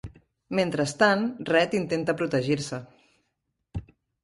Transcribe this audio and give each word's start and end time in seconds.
Mentrestant, 0.59 1.21
Red 1.51 1.77
intenta 1.81 2.17
protegir-se. 2.23 2.83